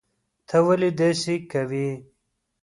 [0.47, 1.89] ته ولي داسي کوي